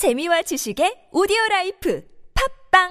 재미와 0.00 0.40
지식의 0.40 1.08
오디오 1.12 1.36
라이프 1.50 2.02
팟빵 2.72 2.88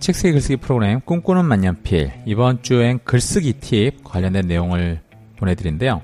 책쓰기 0.00 0.32
글쓰기 0.32 0.56
프로그램 0.56 1.02
꿈꾸는 1.02 1.44
만년필 1.44 2.22
이번 2.24 2.62
주엔 2.62 3.00
글쓰기 3.04 3.60
팁 3.60 4.02
관련된 4.02 4.46
내용을 4.46 5.02
보내드린데요. 5.36 6.00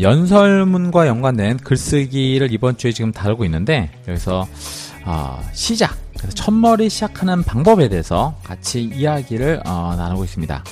연설문과 0.00 1.06
연관된 1.06 1.58
글쓰기를 1.58 2.52
이번 2.52 2.76
주에 2.76 2.90
지금 2.90 3.12
다루고 3.12 3.44
있는데 3.44 3.92
여기서 4.08 4.48
어, 5.04 5.40
시작 5.52 5.96
첫머리 6.34 6.88
시작하는 6.88 7.44
방법에 7.44 7.88
대해서 7.88 8.34
같이 8.42 8.82
이야기를 8.82 9.62
어, 9.64 9.94
나누고 9.96 10.24
있습니다. 10.24 10.64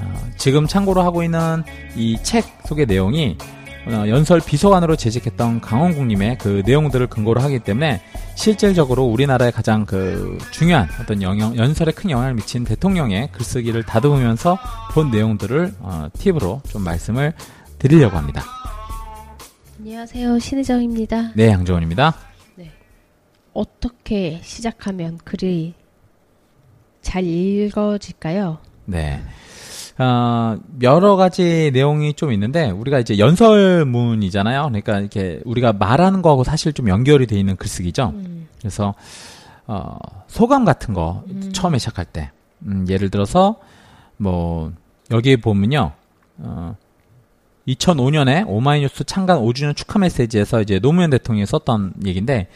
어, 0.00 0.30
지금 0.36 0.66
참고로 0.66 1.02
하고 1.02 1.22
있는 1.22 1.62
이책 1.94 2.44
속의 2.66 2.86
내용이 2.86 3.36
어, 3.86 4.08
연설 4.08 4.40
비서관으로 4.40 4.96
재직했던 4.96 5.60
강원국님의 5.60 6.38
그 6.38 6.62
내용들을 6.66 7.06
근거로 7.06 7.40
하기 7.42 7.60
때문에 7.60 8.02
실질적으로 8.34 9.04
우리나라의 9.04 9.52
가장 9.52 9.86
그 9.86 10.38
중요한 10.50 10.88
어떤 11.00 11.22
영향, 11.22 11.56
연설에 11.56 11.92
큰 11.92 12.10
영향을 12.10 12.34
미친 12.34 12.64
대통령의 12.64 13.30
글쓰기를 13.30 13.84
다듬으면서 13.84 14.58
본 14.92 15.10
내용들을 15.10 15.74
어, 15.80 16.08
팁으로 16.18 16.62
좀 16.68 16.82
말씀을 16.82 17.32
드리려고 17.78 18.16
합니다. 18.16 18.42
안녕하세요. 19.78 20.38
신혜정입니다. 20.40 21.32
네, 21.34 21.48
양정원입니다. 21.50 22.14
네. 22.56 22.72
어떻게 23.52 24.40
시작하면 24.42 25.18
글이 25.22 25.74
잘 27.02 27.24
읽어질까요? 27.24 28.58
네. 28.86 29.22
어, 29.98 30.58
여러 30.82 31.16
가지 31.16 31.70
내용이 31.72 32.14
좀 32.14 32.32
있는데 32.32 32.70
우리가 32.70 32.98
이제 32.98 33.18
연설문이잖아요. 33.18 34.62
그러니까 34.68 35.00
이렇게 35.00 35.40
우리가 35.44 35.72
말하는 35.72 36.20
거하고 36.22 36.44
사실 36.44 36.72
좀 36.72 36.88
연결이 36.88 37.26
돼 37.26 37.38
있는 37.38 37.56
글쓰기죠. 37.56 38.12
음. 38.14 38.48
그래서 38.58 38.94
어, 39.66 39.96
소감 40.26 40.64
같은 40.64 40.92
거 40.92 41.24
음. 41.30 41.50
처음에 41.52 41.78
시작할 41.78 42.04
때 42.04 42.30
음, 42.66 42.86
예를 42.88 43.10
들어서 43.10 43.56
뭐 44.18 44.72
여기에 45.10 45.36
보면요. 45.36 45.92
어, 46.38 46.76
2005년에 47.66 48.44
오마이뉴스 48.46 49.04
창간 49.04 49.38
5주년 49.38 49.74
축하 49.74 49.98
메시지에서 49.98 50.60
이제 50.60 50.78
노무현 50.78 51.10
대통령이 51.10 51.46
썼던 51.46 51.94
얘기인데 52.04 52.48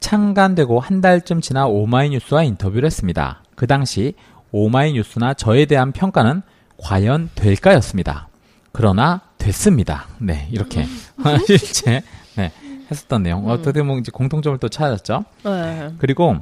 창간되고 0.00 0.80
한 0.80 1.00
달쯤 1.00 1.40
지나 1.40 1.66
오마이뉴스와 1.66 2.44
인터뷰를 2.44 2.86
했습니다. 2.86 3.42
그 3.54 3.66
당시 3.66 4.14
오마이뉴스나 4.52 5.34
저에 5.34 5.66
대한 5.66 5.92
평가는 5.92 6.42
과연 6.78 7.30
될까였습니다. 7.34 8.28
그러나 8.72 9.22
됐습니다. 9.38 10.06
네, 10.18 10.48
이렇게 10.50 10.82
음. 10.84 11.38
실제 11.46 12.02
네, 12.36 12.52
했었던 12.90 13.22
내용. 13.22 13.46
음. 13.46 13.50
어떻게 13.50 13.80
보면 13.82 13.98
이제 13.98 14.10
공통점을 14.12 14.58
또 14.58 14.68
찾았죠. 14.68 15.24
네. 15.44 15.90
그리고 15.98 16.36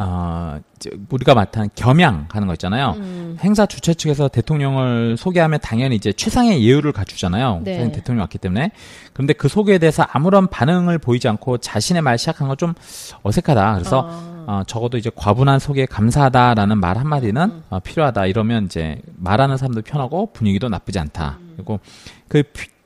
어, 0.00 0.60
우리가 1.08 1.34
맡은 1.34 1.70
겸양하는 1.74 2.46
거 2.46 2.52
있잖아요. 2.52 2.94
음. 2.98 3.36
행사 3.40 3.66
주최 3.66 3.94
측에서 3.94 4.28
대통령을 4.28 5.16
소개하면 5.16 5.58
당연히 5.60 5.96
이제 5.96 6.12
최상의 6.12 6.64
예우를 6.64 6.92
갖추잖아요. 6.92 7.62
네. 7.64 7.90
대통령 7.90 8.20
왔기 8.22 8.38
때문에. 8.38 8.72
그런데 9.12 9.32
그 9.32 9.48
소개에 9.48 9.78
대해서 9.78 10.04
아무런 10.12 10.46
반응을 10.48 10.98
보이지 10.98 11.26
않고 11.28 11.58
자신의 11.58 12.02
말 12.02 12.18
시작한 12.18 12.46
건 12.46 12.58
좀 12.58 12.74
어색하다. 13.22 13.74
그래서 13.74 14.08
어. 14.10 14.44
어, 14.48 14.62
적어도 14.66 14.98
이제 14.98 15.10
과분한 15.14 15.58
소개에 15.60 15.86
감사하다라는 15.86 16.78
말 16.78 16.98
한마디는 16.98 17.42
음. 17.42 17.62
어, 17.70 17.78
필요하다. 17.80 18.26
이러면 18.26 18.64
이제 18.64 19.00
말하는 19.16 19.56
사람도 19.56 19.82
편하고 19.82 20.32
분위기도 20.32 20.68
나쁘지 20.68 20.98
않다. 20.98 21.38
음. 21.40 21.52
그리고 21.56 21.80
그 22.28 22.42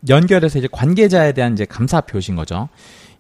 연결해서 0.09 0.59
이제 0.59 0.69
관계자에 0.71 1.33
대한 1.33 1.53
이제 1.55 1.65
감사 1.65 2.01
표시인 2.03 2.37
거죠. 2.37 2.69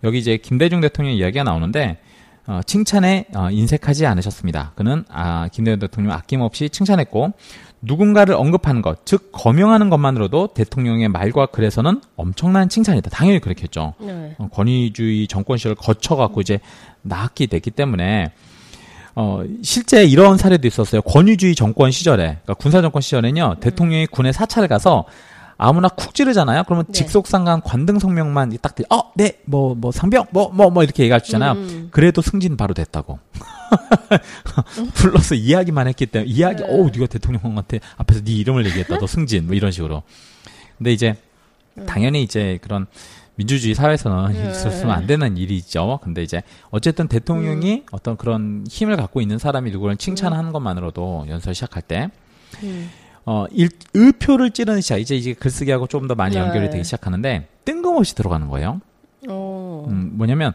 여기 0.05 0.19
이제 0.19 0.37
김대중 0.37 0.81
대통령 0.81 1.15
이야기가 1.15 1.45
나오는데 1.45 1.99
어, 2.47 2.61
칭찬에 2.67 3.27
어, 3.35 3.51
인색하지 3.51 4.07
않으셨습니다. 4.07 4.73
그는 4.75 5.05
아, 5.09 5.49
김대중 5.53 5.79
대통령 5.79 6.13
아낌없이 6.13 6.71
칭찬했고 6.71 7.33
누군가를 7.83 8.35
언급하는 8.35 8.83
것, 8.83 9.05
즉 9.05 9.31
거명하는 9.33 9.91
것만으로도 9.91 10.49
대통령의 10.55 11.09
말과 11.09 11.47
글에서는 11.47 12.01
엄청난 12.17 12.69
칭찬이다. 12.69 13.11
당연히 13.11 13.41
그렇겠죠. 13.41 13.95
네. 13.99 14.35
어, 14.39 14.49
권위주의 14.53 15.27
정권 15.27 15.59
시절을 15.59 15.77
거쳐 15.77 16.17
갖고 16.17 16.41
이제 16.41 16.61
나왔기 17.03 17.49
됐기 17.49 17.71
때문에 17.73 18.33
어, 19.15 19.43
실제 19.63 20.05
이런 20.05 20.39
사례도 20.39 20.67
있었어요. 20.67 21.03
권위주의 21.03 21.55
정권 21.55 21.91
시절에, 21.91 22.23
그러니까 22.23 22.55
군사 22.55 22.81
정권 22.81 23.03
시절에는요, 23.03 23.57
음. 23.57 23.61
대통령이 23.61 24.07
군에 24.07 24.33
사찰을 24.33 24.69
가서 24.69 25.05
아무나 25.57 25.89
쿡 25.89 26.15
찌르잖아요. 26.15 26.65
그러면 26.65 26.85
네. 26.87 26.93
직속상관 26.93 27.63
관등 27.63 27.99
성명만 27.99 28.57
딱, 28.61 28.75
어, 28.91 29.13
네, 29.15 29.39
뭐, 29.45 29.75
뭐, 29.75 29.93
상병, 29.93 30.27
뭐, 30.31 30.51
뭐, 30.53 30.71
뭐, 30.71 30.83
이렇게 30.83 31.05
얘기해 31.05 31.21
주잖아요. 31.21 31.53
음, 31.53 31.57
음. 31.59 31.89
그래도 31.91 32.23
승진 32.23 32.57
바로 32.57 32.75
됐다고. 32.75 33.19
불러서 34.95 35.35
이야기만 35.35 35.89
했기 35.89 36.07
때문에, 36.07 36.31
이야기, 36.31 36.63
네. 36.63 36.69
어우, 36.69 36.91
네가 36.93 37.07
대통령한테 37.07 37.81
앞에서 37.97 38.23
네 38.25 38.33
이름을 38.33 38.67
얘기했다. 38.67 38.99
너 38.99 39.07
승진, 39.07 39.47
뭐 39.47 39.55
이런 39.55 39.71
식으로. 39.71 40.03
근데 40.79 40.93
이제, 40.93 41.17
음. 41.79 41.87
당연히 41.87 42.23
이제 42.23 42.59
그런, 42.63 42.87
민주주의 43.35 43.75
사회에서는 43.75 44.33
네. 44.33 44.51
있었으면 44.51 44.95
안 44.95 45.07
되는 45.07 45.37
일이죠. 45.37 46.01
근데 46.03 46.23
이제 46.23 46.43
어쨌든 46.71 47.09
대통령이 47.09 47.73
음. 47.73 47.87
어떤 47.91 48.17
그런 48.17 48.65
힘을 48.69 48.97
갖고 48.97 49.21
있는 49.21 49.39
사람이 49.39 49.71
누구를 49.71 49.97
칭찬하는 49.97 50.51
음. 50.51 50.53
것만으로도 50.53 51.27
연설 51.29 51.55
시작할 51.55 51.83
때 51.83 52.11
음. 52.63 52.91
어, 53.25 53.47
일, 53.51 53.69
의표를 53.95 54.51
찌르는 54.51 54.81
시작. 54.81 54.99
이제 54.99 55.15
이제 55.17 55.33
글쓰기하고 55.35 55.87
조금 55.87 56.09
더 56.09 56.15
많이 56.15 56.35
네. 56.35 56.41
연결이 56.41 56.71
되기 56.71 56.85
시작하는데 56.85 57.49
뜬금없이 57.65 58.15
들어가는 58.15 58.49
거예요. 58.49 58.81
오. 59.29 59.87
음, 59.89 60.13
뭐냐면 60.15 60.53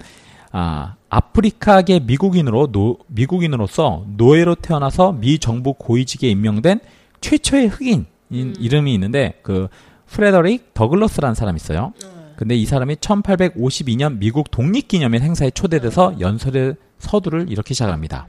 아, 0.52 0.96
아프리카계 1.10 2.02
미국인으로 2.02 2.72
노, 2.72 2.98
미국인으로서 3.08 4.06
노예로 4.18 4.56
태어나서 4.56 5.14
미 5.14 5.40
정부 5.40 5.74
고위직에 5.74 6.28
임명된 6.30 6.80
최초의 7.22 7.68
흑인인 7.68 8.06
음. 8.32 8.54
이름이 8.60 8.94
있는데 8.94 9.40
그 9.44 9.68
프레더릭 10.08 10.74
더글러스라는 10.74 11.36
사람이 11.36 11.58
있어요. 11.58 11.94
네. 12.02 12.08
근데 12.36 12.56
이 12.56 12.66
사람이 12.66 12.96
1852년 12.96 14.20
미국 14.20 14.52
독립기념일 14.52 15.22
행사에 15.22 15.50
초대돼서 15.50 16.16
연설의 16.20 16.76
서두를 17.00 17.48
이렇게 17.50 17.74
시작합니다. 17.74 18.28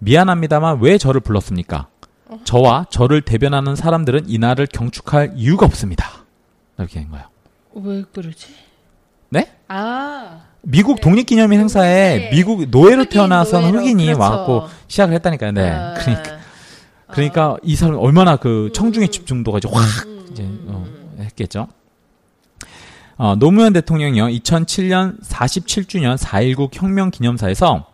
미안합니다만 0.00 0.80
왜 0.80 0.98
저를 0.98 1.20
불렀습니까? 1.20 1.88
저와 2.44 2.86
저를 2.90 3.22
대변하는 3.22 3.76
사람들은 3.76 4.28
이날을 4.28 4.66
경축할 4.66 5.32
이유가 5.36 5.66
없습니다. 5.66 6.24
이렇게 6.78 7.00
된 7.00 7.10
거예요. 7.10 7.26
왜 7.74 8.02
그러지? 8.12 8.48
네? 9.30 9.50
아. 9.68 10.40
미국 10.62 10.96
네. 10.96 11.00
독립기념일 11.02 11.60
행사에 11.60 12.18
네. 12.18 12.30
미국 12.30 12.68
노예로 12.68 13.06
태어나선 13.06 13.74
흑인이 13.74 14.04
그렇죠. 14.04 14.20
와갖고 14.20 14.64
시작을 14.88 15.14
했다니까요. 15.14 15.52
네. 15.52 15.70
아. 15.70 15.94
그러니까 15.94 16.38
그러니까 17.08 17.44
아. 17.44 17.56
이 17.62 17.76
사람 17.76 17.98
얼마나 17.98 18.36
그 18.36 18.70
청중의 18.74 19.08
음. 19.08 19.10
집중도가 19.10 19.58
이제 19.58 19.68
확 19.70 20.06
음. 20.06 20.26
이제 20.30 20.44
어, 20.66 20.86
했겠죠. 21.18 21.68
어, 23.16 23.36
노무현 23.36 23.72
대통령이요 23.72 24.26
2007년 24.26 25.22
47주년 25.22 26.16
4.19 26.16 26.70
혁명 26.72 27.10
기념사에서 27.10 27.86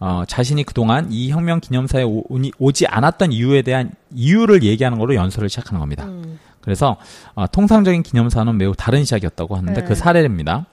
어, 0.00 0.24
자신이 0.26 0.64
그동안 0.64 1.08
이 1.10 1.30
혁명 1.30 1.60
기념사에 1.60 2.02
오, 2.02 2.24
오지 2.58 2.86
않았던 2.86 3.32
이유에 3.32 3.62
대한 3.62 3.92
이유를 4.12 4.62
얘기하는 4.62 4.98
걸로 4.98 5.14
연설을 5.14 5.48
시작하는 5.50 5.78
겁니다. 5.78 6.06
음. 6.06 6.38
그래서 6.62 6.96
어, 7.34 7.46
통상적인 7.46 8.02
기념사는 8.02 8.56
매우 8.56 8.74
다른 8.74 9.04
시작이었다고 9.04 9.56
하는데 9.56 9.74
그 9.74 9.80
네. 9.80 9.88
그 9.88 9.94
사례입니다. 9.94 10.66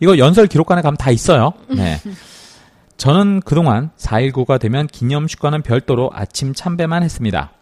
이거 0.00 0.16
연설 0.18 0.46
기록관에 0.46 0.82
가면 0.82 0.96
다 0.96 1.10
있어요. 1.10 1.52
네. 1.68 1.98
저는 2.96 3.40
그동안 3.44 3.90
4.19가 3.96 4.60
되면 4.60 4.86
기념식과는 4.86 5.62
별도로 5.62 6.10
아침 6.12 6.54
참배만 6.54 7.02
했습니다. 7.02 7.52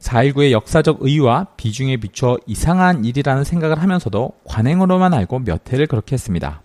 4.19의 0.00 0.50
역사적 0.50 0.98
의의와 1.00 1.48
비중에 1.56 1.96
비추어 1.98 2.36
이상한 2.46 3.04
일이라는 3.04 3.44
생각을 3.44 3.80
하면서도 3.80 4.32
관행으로만 4.44 5.14
알고 5.14 5.40
몇 5.40 5.72
해를 5.72 5.86
그렇게 5.86 6.14
했습니다. 6.14 6.62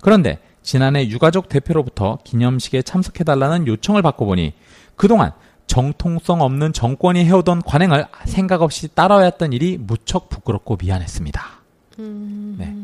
그런데 0.00 0.38
지난해 0.64 1.06
유가족 1.08 1.48
대표로부터 1.48 2.18
기념식에 2.24 2.82
참석해달라는 2.82 3.68
요청을 3.68 4.02
받고 4.02 4.26
보니 4.26 4.54
그동안 4.96 5.30
정통성 5.66 6.40
없는 6.40 6.72
정권이 6.72 7.24
해오던 7.24 7.62
관행을 7.62 8.06
생각 8.24 8.62
없이 8.62 8.88
따라왔던 8.88 9.52
일이 9.52 9.78
무척 9.78 10.28
부끄럽고 10.28 10.76
미안했습니다. 10.80 11.42
음... 12.00 12.56
네. 12.58 12.74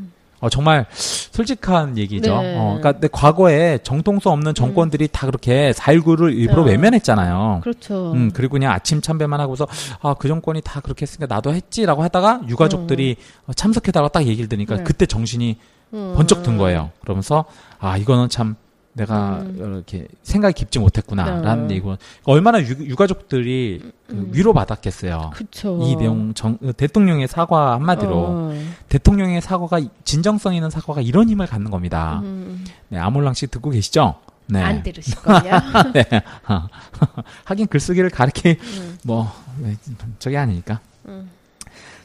어, 0.41 0.49
정말 0.49 0.87
솔직한 0.91 1.99
얘기죠. 1.99 2.41
네. 2.41 2.57
어, 2.57 2.79
그러니까 2.81 3.09
과거에 3.13 3.79
정통성 3.83 4.33
없는 4.33 4.55
정권들이 4.55 5.05
음. 5.05 5.09
다 5.13 5.27
그렇게 5.27 5.73
4.19를 5.73 6.35
일부러 6.35 6.65
네. 6.65 6.73
외면했잖아요. 6.73 7.61
그렇죠. 7.63 8.13
음, 8.13 8.31
그리고 8.33 8.53
그냥 8.53 8.73
아침 8.73 9.03
참배만 9.03 9.39
하고서 9.39 9.67
아, 10.01 10.15
그 10.15 10.29
정권이 10.29 10.63
다 10.65 10.81
그렇게 10.81 11.03
했으니까 11.03 11.35
나도 11.35 11.53
했지라고 11.53 12.03
하다가 12.03 12.43
유가족들이 12.49 13.17
음. 13.49 13.53
참석해달라고 13.55 14.13
딱 14.13 14.27
얘기를 14.27 14.49
드니까 14.49 14.77
네. 14.77 14.85
그때 14.85 15.05
정신이 15.05 15.59
음. 15.93 16.15
번쩍 16.17 16.43
든 16.43 16.57
거예요. 16.57 16.91
그러면서 17.01 17.45
아 17.79 17.97
이거는 17.97 18.29
참 18.29 18.57
내가 18.93 19.39
음. 19.41 19.57
이렇게 19.57 20.09
생각이 20.23 20.55
깊지 20.55 20.79
못했구나라는 20.79 21.69
네. 21.69 21.75
얘기고 21.75 21.97
얼마나 22.25 22.61
유, 22.61 22.97
가족들이 22.97 23.93
음. 24.11 24.31
위로 24.33 24.53
받았겠어요. 24.53 25.31
그쵸. 25.33 25.79
이 25.83 25.97
내용 25.97 26.35
정, 26.35 26.59
대통령의 26.77 27.29
사과 27.29 27.75
한마디로 27.75 28.13
어. 28.15 28.55
대통령의 28.89 29.41
사과가 29.41 29.81
진정성 30.05 30.55
있는 30.55 30.71
사과가 30.71 31.03
이런 31.03 31.29
힘을 31.29 31.47
갖는 31.47 31.71
겁니다. 31.71 32.21
음, 32.25 32.65
네, 32.89 32.99
아몰랑 32.99 33.35
씨 33.35 33.47
듣고 33.47 33.71
계시죠? 33.71 34.17
네. 34.47 34.61
안 34.61 34.83
들으실걸요? 34.83 35.41
네. 35.95 36.05
하긴 37.45 37.69
글쓰기를 37.69 38.11
가르칠 38.11 38.59
음, 38.61 38.99
뭐 39.05 39.33
네, 39.59 39.77
저게 40.19 40.37
아니니까. 40.37 40.81
음, 41.07 41.31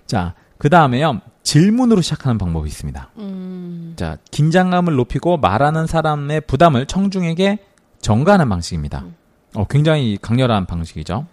자, 0.05 0.35
그 0.59 0.69
다음에요. 0.69 1.21
질문으로 1.45 2.01
시작하는 2.01 2.37
방법이 2.37 2.67
있습니다. 2.67 3.11
음, 3.17 3.93
자, 3.95 4.17
긴장감을 4.31 4.95
높이고 4.95 5.37
말하는 5.37 5.85
사람의 5.85 6.41
부담을 6.41 6.87
청중에게 6.87 7.59
전가하는 8.01 8.49
방식입니다. 8.49 9.01
음. 9.01 9.15
어, 9.53 9.65
굉장히 9.67 10.17
강렬한 10.19 10.65
방식이죠. 10.65 11.27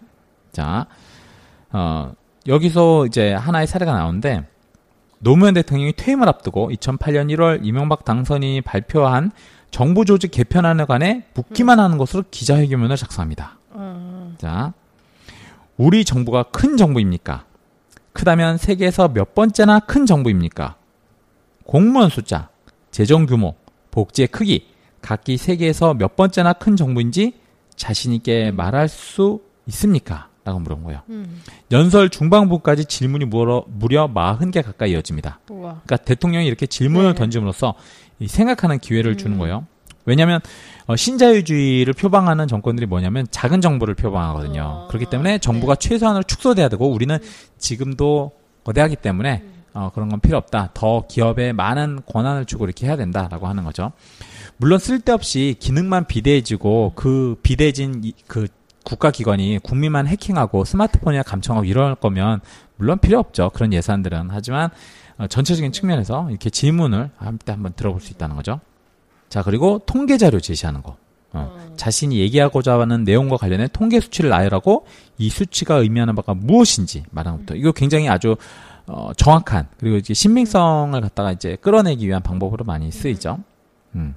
자, 0.52 0.86
어, 1.70 2.12
여기서 2.46 3.06
이제 3.06 3.32
하나의 3.32 3.66
사례가 3.66 3.92
나오는데, 3.94 4.46
노무현 5.18 5.54
대통령이 5.54 5.94
퇴임을 5.94 6.28
앞두고 6.28 6.70
2008년 6.72 7.34
1월 7.34 7.60
이명박 7.62 8.04
당선인이 8.04 8.60
발표한 8.60 9.32
정부 9.70 10.04
조직 10.04 10.30
개편안에 10.30 10.84
관해 10.84 11.24
묻기만 11.32 11.80
하는 11.80 11.96
것으로 11.96 12.24
기자회견문을 12.30 12.96
작성합니다. 12.96 13.56
어, 13.70 14.34
자, 14.36 14.74
우리 15.78 16.04
정부가 16.04 16.44
큰 16.44 16.76
정부입니까? 16.76 17.46
크다면 18.12 18.58
세계에서 18.58 19.08
몇 19.08 19.34
번째나 19.34 19.80
큰 19.80 20.06
정부입니까? 20.06 20.76
공무원 21.64 22.10
숫자, 22.10 22.48
재정 22.90 23.26
규모, 23.26 23.54
복지의 23.90 24.28
크기, 24.28 24.68
각기 25.00 25.36
세계에서 25.36 25.94
몇 25.94 26.16
번째나 26.16 26.54
큰 26.54 26.76
정부인지 26.76 27.34
자신있게 27.76 28.52
말할 28.52 28.88
수 28.88 29.40
있습니까? 29.66 30.28
라고 30.44 30.58
물은 30.58 30.82
거예요. 30.82 31.02
음, 31.08 31.40
연설 31.70 32.08
중반부까지 32.08 32.86
질문이 32.86 33.26
무려, 33.26 33.64
무려 33.68 34.08
40개 34.08 34.62
가까이 34.64 34.90
이어집니다. 34.90 35.38
우와. 35.48 35.80
그러니까 35.84 35.96
대통령이 35.98 36.46
이렇게 36.46 36.66
질문을 36.66 37.10
네. 37.10 37.14
던짐으로써 37.14 37.74
이 38.18 38.26
생각하는 38.26 38.80
기회를 38.80 39.16
주는 39.16 39.36
음. 39.36 39.38
거예요. 39.38 39.66
왜냐하면 40.04 40.40
어, 40.86 40.96
신자유주의를 40.96 41.94
표방하는 41.94 42.48
정권들이 42.48 42.86
뭐냐면 42.86 43.26
작은 43.30 43.60
정부를 43.60 43.94
표방하거든요. 43.94 44.62
어, 44.62 44.88
그렇기 44.88 45.06
때문에 45.06 45.38
정부가 45.38 45.76
최소한으로 45.76 46.24
축소돼야 46.24 46.68
되고 46.68 46.88
우리는 46.90 47.14
음. 47.14 47.28
지금도 47.58 48.32
거대하기 48.64 48.96
때문에 48.96 49.44
어, 49.74 49.90
그런 49.94 50.08
건 50.08 50.20
필요 50.20 50.36
없다. 50.36 50.70
더 50.74 51.06
기업에 51.08 51.52
많은 51.52 52.00
권한을 52.06 52.44
주고 52.44 52.64
이렇게 52.64 52.86
해야 52.86 52.96
된다라고 52.96 53.46
하는 53.46 53.64
거죠. 53.64 53.92
물론 54.58 54.78
쓸데없이 54.78 55.56
기능만 55.58 56.06
비대해지고 56.06 56.92
그 56.94 57.36
비대해진 57.42 58.00
이- 58.04 58.12
그 58.26 58.48
국가기관이 58.84 59.60
국민만 59.62 60.06
해킹하고 60.08 60.64
스마트폰이나 60.64 61.22
감청하고 61.22 61.64
이럴 61.64 61.94
거면 61.94 62.40
물론 62.76 62.98
필요 62.98 63.18
없죠. 63.18 63.50
그런 63.54 63.72
예산들은. 63.72 64.28
하지만 64.30 64.70
어, 65.18 65.26
전체적인 65.28 65.72
측면에서 65.72 66.28
이렇게 66.28 66.50
질문을 66.50 67.10
한때 67.16 67.52
한번 67.52 67.72
들어볼 67.76 68.00
수 68.00 68.12
있다는 68.12 68.34
거죠. 68.36 68.60
자, 69.32 69.42
그리고 69.42 69.80
통계 69.86 70.18
자료 70.18 70.40
제시하는 70.40 70.82
거. 70.82 70.98
어, 71.32 71.56
자신이 71.76 72.18
얘기하고자 72.18 72.78
하는 72.78 73.04
내용과 73.04 73.38
관련해 73.38 73.68
통계 73.72 73.98
수치를 73.98 74.28
나열하고 74.28 74.84
이 75.16 75.30
수치가 75.30 75.76
의미하는 75.76 76.14
바가 76.14 76.34
무엇인지 76.34 77.04
말하는 77.10 77.38
것부터. 77.38 77.54
이거 77.54 77.72
굉장히 77.72 78.10
아주 78.10 78.36
어, 78.86 79.10
정확한 79.16 79.68
그리고 79.78 79.96
이제 79.96 80.12
신빙성을 80.12 81.00
갖다가 81.00 81.32
이제 81.32 81.56
끌어내기 81.62 82.06
위한 82.06 82.22
방법으로 82.22 82.66
많이 82.66 82.92
쓰이죠. 82.92 83.38
음. 83.94 84.16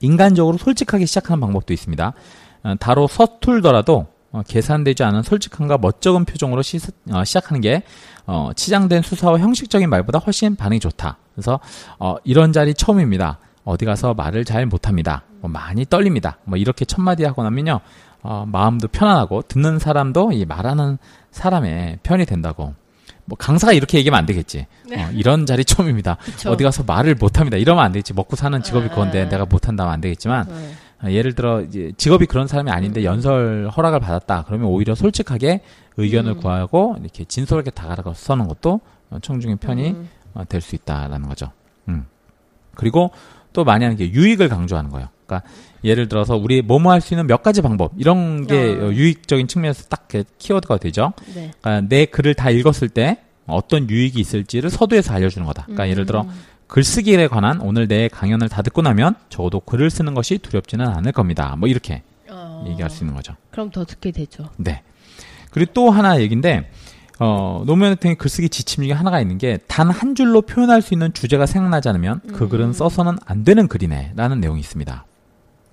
인간적으로 0.00 0.56
솔직하게 0.56 1.04
시작하는 1.04 1.38
방법도 1.42 1.74
있습니다. 1.74 2.14
어, 2.62 2.74
다로 2.80 3.06
서툴더라도 3.06 4.06
어, 4.30 4.42
계산되지 4.48 5.04
않은 5.04 5.22
솔직함과 5.22 5.76
멋쩍은 5.76 6.24
표정으로 6.24 6.62
시, 6.62 6.78
어, 7.10 7.24
시작하는 7.24 7.60
게 7.60 7.82
어, 8.26 8.52
치장된 8.56 9.02
수사와 9.02 9.38
형식적인 9.38 9.90
말보다 9.90 10.18
훨씬 10.18 10.56
반응이 10.56 10.80
좋다. 10.80 11.18
그래서 11.34 11.60
어, 11.98 12.16
이런 12.24 12.54
자리 12.54 12.72
처음입니다. 12.72 13.38
어디 13.64 13.84
가서 13.84 14.14
말을 14.14 14.44
잘 14.44 14.66
못합니다. 14.66 15.22
뭐 15.40 15.50
많이 15.50 15.84
떨립니다. 15.84 16.38
뭐 16.44 16.56
이렇게 16.56 16.84
첫 16.84 17.00
마디 17.00 17.24
하고 17.24 17.42
나면요, 17.42 17.80
어, 18.22 18.44
마음도 18.46 18.88
편안하고 18.88 19.42
듣는 19.42 19.78
사람도 19.78 20.32
이 20.32 20.44
말하는 20.44 20.98
사람의 21.30 21.98
편이 22.02 22.26
된다고. 22.26 22.74
뭐 23.24 23.36
강사가 23.38 23.72
이렇게 23.72 23.98
얘기하면 23.98 24.18
안 24.18 24.26
되겠지. 24.26 24.66
어, 24.90 25.10
이런 25.12 25.46
자리 25.46 25.64
처음입니다. 25.64 26.16
그쵸. 26.16 26.50
어디 26.50 26.64
가서 26.64 26.82
말을 26.82 27.14
못합니다. 27.14 27.56
이러면 27.56 27.84
안 27.84 27.92
되겠지. 27.92 28.14
먹고 28.14 28.36
사는 28.36 28.60
직업이 28.62 28.88
그건데 28.88 29.22
아. 29.22 29.28
내가 29.28 29.44
못한다면 29.44 29.92
안 29.92 30.00
되겠지만 30.00 30.46
네. 30.48 30.72
어, 31.04 31.10
예를 31.10 31.34
들어 31.34 31.62
이제 31.62 31.92
직업이 31.96 32.26
그런 32.26 32.46
사람이 32.46 32.70
아닌데 32.70 33.04
연설 33.04 33.70
허락을 33.76 34.00
받았다. 34.00 34.44
그러면 34.46 34.68
오히려 34.68 34.94
솔직하게 34.94 35.60
의견을 35.96 36.32
음. 36.32 36.40
구하고 36.40 36.96
이렇게 37.00 37.24
진솔하게 37.24 37.70
다가가 37.70 38.12
서는 38.14 38.48
것도 38.48 38.80
어, 39.10 39.18
청중의 39.20 39.56
편이 39.56 39.90
음, 39.90 40.08
어, 40.34 40.44
될수 40.48 40.74
있다라는 40.74 41.28
거죠. 41.28 41.52
음. 41.88 42.06
그리고 42.74 43.10
또 43.52 43.64
많이 43.64 43.84
하는 43.84 43.96
게 43.96 44.10
유익을 44.10 44.48
강조하는 44.48 44.90
거예요. 44.90 45.08
그러니까 45.26 45.48
예를 45.84 46.08
들어서 46.08 46.36
우리 46.36 46.62
뭐뭐 46.62 46.92
할 46.92 47.00
수 47.00 47.14
있는 47.14 47.26
몇 47.26 47.42
가지 47.42 47.60
방법 47.62 47.92
이런 47.96 48.46
게 48.46 48.54
어. 48.80 48.86
어, 48.86 48.92
유익적인 48.92 49.48
측면에서 49.48 49.84
딱 49.88 50.08
키워드가 50.38 50.78
되죠. 50.78 51.12
네. 51.34 51.50
그러니까 51.60 51.86
내 51.88 52.06
글을 52.06 52.34
다 52.34 52.50
읽었을 52.50 52.88
때 52.88 53.18
어떤 53.46 53.88
유익이 53.90 54.20
있을지를 54.20 54.70
서두에서 54.70 55.12
알려주는 55.14 55.44
거다. 55.46 55.64
그러니까 55.64 55.88
예를 55.88 56.06
들어 56.06 56.22
음, 56.22 56.30
글쓰기에 56.68 57.26
관한 57.28 57.60
오늘 57.60 57.88
내 57.88 58.08
강연을 58.08 58.48
다 58.48 58.62
듣고 58.62 58.82
나면 58.82 59.14
적어도 59.28 59.60
글을 59.60 59.90
쓰는 59.90 60.14
것이 60.14 60.38
두렵지는 60.38 60.86
않을 60.86 61.12
겁니다. 61.12 61.54
뭐 61.58 61.68
이렇게 61.68 62.02
어, 62.30 62.64
얘기할 62.68 62.88
수 62.90 63.02
있는 63.04 63.14
거죠. 63.14 63.34
그럼 63.50 63.70
더 63.70 63.84
듣게 63.84 64.10
되죠. 64.12 64.48
네. 64.56 64.82
그리고 65.50 65.72
또 65.74 65.90
하나 65.90 66.18
얘기인데, 66.20 66.70
어, 67.18 67.62
노무현 67.66 67.94
대통령의 67.94 68.16
글쓰기 68.16 68.48
지침 68.48 68.82
중에 68.84 68.92
하나가 68.92 69.20
있는 69.20 69.38
게, 69.38 69.58
단 69.68 69.90
한 69.90 70.14
줄로 70.14 70.42
표현할 70.42 70.82
수 70.82 70.94
있는 70.94 71.12
주제가 71.12 71.46
생각나지 71.46 71.88
않으면 71.88 72.20
그 72.34 72.44
음. 72.44 72.48
글은 72.48 72.72
써서는 72.72 73.18
안 73.26 73.44
되는 73.44 73.68
글이네. 73.68 74.12
라는 74.16 74.40
내용이 74.40 74.60
있습니다. 74.60 75.04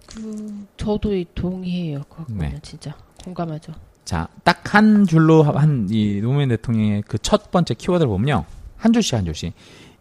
그, 0.08 0.66
저도 0.78 1.16
이 1.16 1.26
동의해요. 1.36 2.04
그거는 2.10 2.38
네. 2.40 2.60
진짜 2.62 2.94
공감하죠. 3.24 3.74
자, 4.06 4.28
딱 4.44 4.60
한 4.74 5.06
줄로 5.08 5.42
한 5.44 5.88
이 5.90 6.20
노무현 6.22 6.50
대통령의 6.50 7.02
그 7.08 7.18
첫 7.18 7.50
번째 7.52 7.74
키워드를 7.74 8.08
보면요. 8.08 8.46
한 8.78 8.94
줄씩 8.94 9.16
한 9.16 9.26
줄씩. 9.26 9.54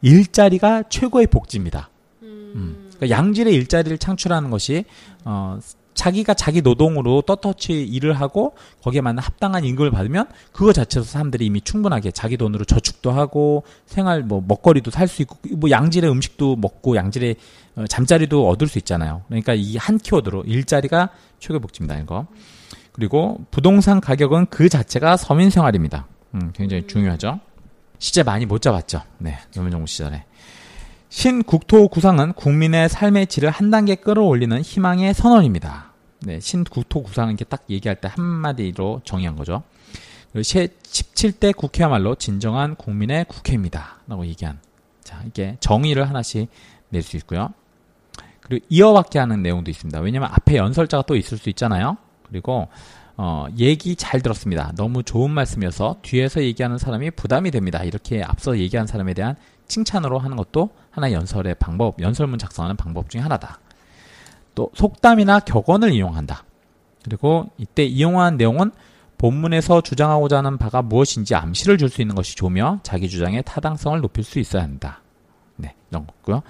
일자리가 0.02 0.84
최고의 0.90 1.26
복지입니다. 1.28 1.88
음. 2.22 2.90
그러니까 2.96 3.16
양질의 3.16 3.54
일자리를 3.54 3.96
창출하는 3.98 4.50
것이 4.50 4.84
어 5.24 5.58
자기가 5.98 6.34
자기 6.34 6.62
노동으로 6.62 7.22
떳떳이 7.22 7.82
일을 7.82 8.12
하고 8.12 8.54
거기에 8.84 9.00
맞는 9.00 9.20
합당한 9.20 9.64
임금을 9.64 9.90
받으면 9.90 10.28
그거 10.52 10.72
자체로 10.72 11.04
사람들이 11.04 11.44
이미 11.44 11.60
충분하게 11.60 12.12
자기 12.12 12.36
돈으로 12.36 12.64
저축도 12.64 13.10
하고 13.10 13.64
생활 13.86 14.22
뭐 14.22 14.40
먹거리도 14.46 14.92
살 14.92 15.08
수 15.08 15.22
있고 15.22 15.36
뭐 15.56 15.70
양질의 15.70 16.08
음식도 16.10 16.56
먹고 16.56 16.94
양질의 16.96 17.36
어, 17.76 17.84
잠자리도 17.88 18.48
얻을 18.48 18.68
수 18.68 18.78
있잖아요. 18.78 19.22
그러니까 19.28 19.54
이 19.54 19.76
한 19.76 19.98
키워드로 19.98 20.44
일자리가 20.44 21.10
최고의 21.40 21.60
복지입니다. 21.60 21.98
이거. 22.00 22.26
그리고 22.92 23.38
부동산 23.50 24.00
가격은 24.00 24.46
그 24.50 24.68
자체가 24.68 25.16
서민 25.16 25.50
생활입니다. 25.50 26.06
음, 26.34 26.52
굉장히 26.54 26.86
중요하죠. 26.86 27.40
시제 27.98 28.22
많이 28.22 28.46
못 28.46 28.62
잡았죠. 28.62 29.02
네, 29.18 29.38
노무현 29.54 29.72
정부 29.72 29.86
시절에. 29.88 30.24
신국토 31.08 31.88
구상은 31.88 32.32
국민의 32.34 32.88
삶의 32.88 33.26
질을 33.28 33.50
한 33.50 33.70
단계 33.70 33.94
끌어올리는 33.94 34.60
희망의 34.60 35.14
선언입니다. 35.14 35.87
네, 36.20 36.40
신국토 36.40 37.02
구상은 37.02 37.32
이렇게 37.32 37.44
딱 37.44 37.64
얘기할 37.68 38.00
때 38.00 38.08
한마디로 38.12 39.02
정의한 39.04 39.36
거죠. 39.36 39.62
그리고 40.32 40.42
17대 40.42 41.56
국회야말로 41.56 42.14
진정한 42.14 42.74
국민의 42.74 43.26
국회입니다. 43.28 44.00
라고 44.06 44.26
얘기한. 44.26 44.58
자, 45.02 45.22
이게 45.26 45.56
정의를 45.60 46.08
하나씩 46.08 46.48
낼 46.90 47.02
수 47.02 47.16
있고요. 47.18 47.50
그리고 48.40 48.64
이어받게 48.68 49.18
하는 49.18 49.42
내용도 49.42 49.70
있습니다. 49.70 50.00
왜냐면 50.00 50.30
앞에 50.32 50.56
연설자가 50.56 51.04
또 51.06 51.16
있을 51.16 51.38
수 51.38 51.48
있잖아요. 51.50 51.96
그리고 52.28 52.68
어, 53.16 53.46
얘기 53.58 53.96
잘 53.96 54.20
들었습니다. 54.20 54.72
너무 54.76 55.02
좋은 55.02 55.30
말씀이어서 55.30 55.96
뒤에서 56.02 56.40
얘기하는 56.42 56.78
사람이 56.78 57.10
부담이 57.12 57.50
됩니다. 57.50 57.82
이렇게 57.82 58.22
앞서 58.22 58.56
얘기한 58.58 58.86
사람에 58.86 59.12
대한 59.12 59.34
칭찬으로 59.66 60.18
하는 60.18 60.36
것도 60.36 60.70
하나의 60.90 61.14
연설의 61.14 61.56
방법, 61.58 62.00
연설문 62.00 62.38
작성하는 62.38 62.76
방법 62.76 63.10
중에 63.10 63.20
하나다. 63.20 63.58
또 64.58 64.72
속담이나 64.74 65.38
격언을 65.38 65.92
이용한다. 65.92 66.42
그리고 67.04 67.48
이때 67.58 67.84
이용한 67.84 68.38
내용은 68.38 68.72
본문에서 69.16 69.82
주장하고자 69.82 70.38
하는 70.38 70.58
바가 70.58 70.82
무엇인지 70.82 71.36
암시를 71.36 71.78
줄 71.78 71.88
수 71.88 72.02
있는 72.02 72.16
것이 72.16 72.34
좋으며 72.34 72.80
자기 72.82 73.08
주장의 73.08 73.44
타당성을 73.46 74.00
높일 74.00 74.24
수 74.24 74.40
있어야 74.40 74.64
한다. 74.64 75.00
네, 75.54 75.76
이런 75.92 76.08
거고요. 76.08 76.42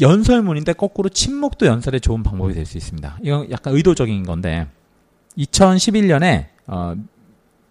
연설문인데 0.00 0.72
거꾸로 0.72 1.10
침묵도 1.10 1.66
연설의 1.66 2.00
좋은 2.00 2.22
방법이 2.22 2.54
될 2.54 2.64
수 2.64 2.78
있습니다. 2.78 3.18
이건 3.22 3.50
약간 3.50 3.74
의도적인 3.74 4.24
건데 4.24 4.66
2011년에 5.36 6.46
어, 6.68 6.94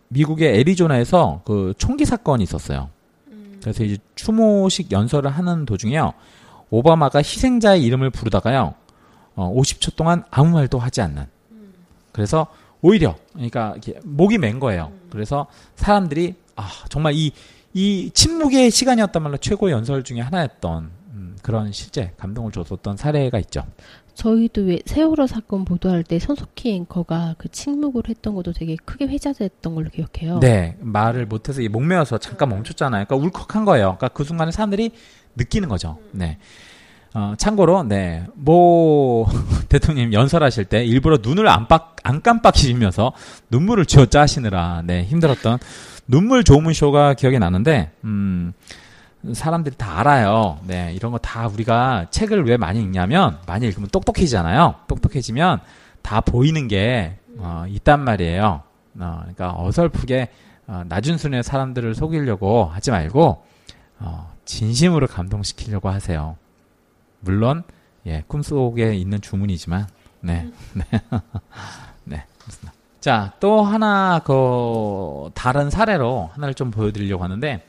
미국의 0.10 0.60
애리조나에서 0.60 1.42
그 1.44 1.74
총기 1.80 2.06
사건이 2.06 2.44
있었어요. 2.44 2.90
그래서 3.62 3.84
이제 3.84 3.98
추모식 4.14 4.92
연설을 4.92 5.32
하는 5.32 5.66
도중에요. 5.66 6.14
오바마가 6.70 7.18
희생자의 7.20 7.84
이름을 7.84 8.12
부르다가요. 8.12 8.76
어, 9.38 9.54
50초 9.56 9.96
동안 9.96 10.26
아무 10.30 10.50
말도 10.52 10.80
하지 10.80 11.00
않는. 11.00 11.26
그래서 12.12 12.48
오히려 12.82 13.16
그러니까 13.32 13.72
이렇게 13.72 14.00
목이 14.04 14.38
맨 14.38 14.60
거예요. 14.60 14.92
그래서 15.10 15.48
사람들이 15.78 16.36
아 16.58 16.70
정말 16.90 17.14
이 17.16 17.32
이 17.78 18.10
침묵의 18.12 18.72
시간이었단 18.72 19.22
말로 19.22 19.38
최고의 19.38 19.72
연설 19.72 20.04
중에 20.04 20.20
하나였던 20.22 20.90
음, 21.14 21.38
그런 21.44 21.72
실제 21.72 22.12
감동을 22.18 22.52
줬었던 22.52 22.98
사례가 22.98 23.38
있죠. 23.38 23.68
저희도 24.16 24.64
왜 24.64 24.80
세월호 24.84 25.28
사건 25.28 25.64
보도할 25.64 26.04
때 26.04 26.18
손석희 26.18 26.74
앵커가 26.74 27.36
그 27.38 27.50
침묵을 27.50 28.04
했던 28.10 28.34
것도 28.34 28.54
되게 28.54 28.76
크게 28.84 29.06
회자됐던 29.06 29.76
걸로 29.76 29.92
기억해요. 29.92 30.40
네, 30.40 30.76
말을 30.80 31.28
못해서 31.28 31.62
이 31.62 31.68
목매어서 31.68 32.18
잠깐 32.18 32.50
멈췄잖아요. 32.50 33.06
그러니까 33.06 33.28
울컥한 33.28 33.64
거예요. 33.66 33.96
그러니까 33.98 34.08
그 34.08 34.24
순간에 34.24 34.50
사람들이 34.50 34.90
느끼는 35.36 35.70
거죠. 35.70 36.00
네. 36.14 36.40
어, 37.18 37.34
참고로, 37.36 37.82
네, 37.82 38.28
모 38.36 39.26
대통령 39.70 40.14
연설하실 40.14 40.66
때 40.66 40.86
일부러 40.86 41.18
눈을 41.20 41.48
안, 41.48 41.68
빡, 41.68 41.96
안 42.04 42.22
깜빡이시면서 42.22 43.12
눈물을 43.50 43.88
쥐어짜 43.88 44.22
하시느라, 44.22 44.84
네, 44.86 45.04
힘들었던 45.04 45.58
눈물 46.08 46.44
조문 46.44 46.74
쇼가 46.74 47.16
기억이 47.16 47.40
나는데, 47.40 47.90
음, 48.04 48.54
사람들이 49.34 49.78
다 49.78 50.00
알아요. 50.00 50.60
네, 50.68 50.94
이런 50.96 51.12
거 51.12 51.18
다 51.18 51.48
우리가 51.48 52.06
책을 52.12 52.46
왜 52.46 52.56
많이 52.56 52.80
읽냐면, 52.82 53.40
많이 53.48 53.66
읽으면 53.66 53.90
똑똑해지잖아요. 53.90 54.76
똑똑해지면 54.88 55.60
다 56.04 56.22
보이는 56.22 56.68
게, 56.68 57.18
어, 57.40 57.66
있단 57.68 58.00
말이에요. 58.00 58.62
어, 59.00 59.18
그러니까 59.22 59.56
어설프게, 59.58 60.30
어, 60.68 60.84
낮은 60.88 61.18
순의 61.18 61.42
사람들을 61.42 61.96
속이려고 61.96 62.66
하지 62.66 62.92
말고, 62.92 63.44
어, 64.02 64.32
진심으로 64.46 65.08
감동시키려고 65.08 65.90
하세요. 65.90 66.36
물론, 67.20 67.64
예, 68.06 68.24
꿈속에 68.28 68.94
있는 68.96 69.22
주문이지만, 69.22 69.88
네, 70.22 70.50
네, 70.74 70.84
네, 72.06 72.24
그렇습니다. 72.40 72.74
자, 73.00 73.34
또 73.40 73.62
하나, 73.64 74.20
그, 74.26 75.30
다른 75.34 75.70
사례로 75.70 76.32
하나를 76.34 76.54
좀 76.54 76.72
보여 76.72 76.92
드리려고 76.92 77.24
하는데, 77.24 77.66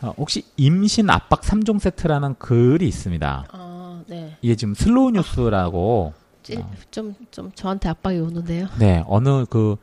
어, 0.00 0.12
혹시 0.16 0.44
임신 0.56 1.08
압박 1.10 1.42
3종 1.42 1.78
세트라는 1.78 2.36
글이 2.38 2.86
있습니다. 2.88 3.46
아, 3.52 4.02
네. 4.08 4.36
이게 4.42 4.56
지금 4.56 4.74
슬로우 4.74 5.10
뉴스라고, 5.12 6.14
찌- 6.42 6.64
좀, 6.90 7.14
좀 7.30 7.52
저한테 7.54 7.88
압박이 7.88 8.18
오는데요. 8.18 8.66
네, 8.78 9.04
어느 9.06 9.44
그, 9.46 9.76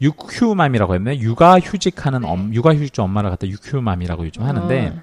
육휴맘이라고 0.00 0.94
했나요? 0.94 1.16
육아 1.18 1.58
휴직하는 1.58 2.20
네. 2.20 2.28
엄, 2.28 2.54
육아 2.54 2.72
휴직자 2.74 3.02
엄마를 3.02 3.30
갖다 3.30 3.46
육휴맘이라고 3.48 4.26
요즘 4.26 4.44
하는데, 4.44 4.94
아, 4.96 5.02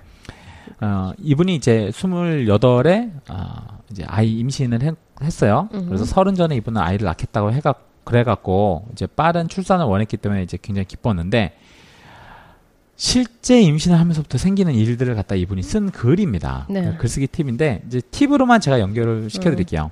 어, 0.81 1.11
이분이 1.19 1.55
이제 1.55 1.89
28에, 1.93 3.11
어, 3.29 3.79
이제 3.91 4.03
아이 4.07 4.31
임신을 4.39 4.81
했, 4.81 4.95
했어요. 5.21 5.69
음흠. 5.73 5.85
그래서 5.85 6.05
서른 6.05 6.35
전에 6.35 6.55
이분은 6.57 6.81
아이를 6.81 7.05
낳겠다고 7.05 7.51
해가, 7.53 7.75
그래갖고, 8.03 8.87
이제 8.91 9.07
빠른 9.07 9.47
출산을 9.47 9.85
원했기 9.85 10.17
때문에 10.17 10.43
이제 10.43 10.57
굉장히 10.61 10.85
기뻤는데, 10.85 11.57
실제 12.97 13.61
임신을 13.61 13.99
하면서부터 13.99 14.37
생기는 14.37 14.73
일들을 14.73 15.15
갖다 15.15 15.35
이분이 15.35 15.63
쓴 15.63 15.91
글입니다. 15.91 16.67
네. 16.69 16.95
글쓰기 16.97 17.27
팁인데, 17.27 17.83
이제 17.87 18.01
팁으로만 18.11 18.61
제가 18.61 18.79
연결을 18.79 19.29
시켜드릴게요. 19.29 19.91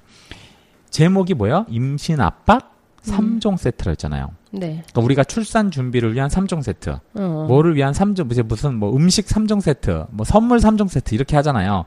제목이 0.90 1.34
뭐예요? 1.34 1.66
임신 1.70 2.22
압박 2.22 2.75
음. 3.08 3.40
3종 3.40 3.58
세트라 3.58 3.92
했잖아요. 3.92 4.32
네. 4.54 4.84
그러니까 4.92 5.02
우리가 5.02 5.24
출산 5.24 5.72
준비를 5.72 6.14
위한 6.14 6.30
3종 6.30 6.62
세트. 6.62 6.98
어. 7.16 7.46
뭐를 7.48 7.76
위한 7.76 7.92
3종, 7.92 8.26
무슨, 8.26 8.48
무슨 8.48 8.76
뭐 8.76 8.96
음식 8.96 9.26
3종 9.26 9.62
세트, 9.62 10.06
뭐 10.12 10.24
선물 10.26 10.60
3종 10.60 10.88
세트 10.88 11.16
이렇게 11.16 11.36
하잖아요. 11.38 11.86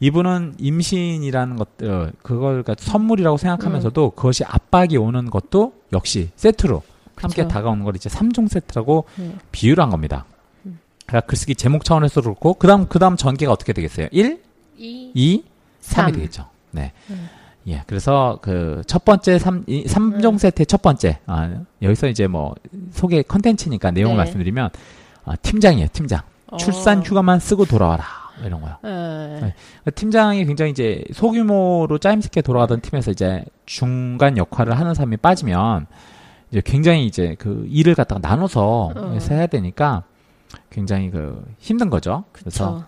이분은 0.00 0.54
임신이라는 0.58 1.56
것들, 1.56 2.12
그걸 2.22 2.62
그러니까 2.62 2.74
선물이라고 2.78 3.36
생각하면서도 3.36 4.10
그것이 4.12 4.44
압박이 4.44 4.96
오는 4.96 5.28
것도 5.28 5.74
역시 5.92 6.30
세트로 6.36 6.82
함께 7.16 7.42
그쵸. 7.42 7.48
다가오는 7.52 7.84
걸 7.84 7.96
이제 7.96 8.08
3종 8.08 8.48
세트라고 8.48 9.04
네. 9.16 9.34
비유를 9.52 9.82
한 9.82 9.90
겁니다. 9.90 10.24
음. 10.66 10.78
그러니까 11.04 11.26
글쓰기 11.26 11.56
제목 11.56 11.84
차원에서 11.84 12.22
그렇고, 12.22 12.54
그 12.54 12.66
다음, 12.68 12.86
그 12.88 12.98
다음 12.98 13.16
전개가 13.16 13.52
어떻게 13.52 13.72
되겠어요? 13.72 14.08
1, 14.12 14.40
2, 14.78 15.12
2, 15.14 15.42
3이 15.42 15.44
삼. 15.80 16.12
되겠죠. 16.12 16.46
네. 16.70 16.92
음. 17.10 17.28
예, 17.68 17.82
그래서 17.86 18.38
그 18.42 18.82
첫 18.86 19.04
번째 19.04 19.38
3, 19.38 19.64
이 19.66 19.84
3종 19.84 20.32
음. 20.32 20.38
세트의 20.38 20.66
첫 20.66 20.82
번째, 20.82 21.18
아, 21.26 21.50
여기서 21.82 22.08
이제 22.08 22.26
뭐 22.26 22.54
소개 22.90 23.22
컨텐츠니까 23.22 23.90
내용을 23.90 24.16
네. 24.16 24.18
말씀드리면, 24.18 24.70
아, 25.24 25.36
팀장이에요, 25.36 25.88
팀장. 25.92 26.20
출산 26.58 27.02
휴가만 27.02 27.40
쓰고 27.40 27.66
돌아와라. 27.66 28.04
이런 28.44 28.60
거요. 28.60 28.76
네. 28.84 29.54
네. 29.84 29.90
팀장이 29.90 30.44
굉장히 30.46 30.70
이제 30.70 31.02
소규모로 31.12 31.98
짜임새게 31.98 32.42
돌아가던 32.42 32.80
팀에서 32.80 33.10
이제 33.10 33.44
중간 33.66 34.38
역할을 34.38 34.78
하는 34.78 34.94
사람이 34.94 35.16
빠지면 35.16 35.86
이제 36.50 36.62
굉장히 36.64 37.04
이제 37.04 37.34
그 37.38 37.66
일을 37.68 37.94
갖다가 37.96 38.20
나눠서 38.26 38.92
어. 38.94 39.18
해야 39.30 39.46
되니까 39.48 40.04
굉장히 40.70 41.10
그 41.10 41.44
힘든 41.58 41.90
거죠. 41.90 42.24
그래서 42.32 42.74
그쵸. 42.74 42.84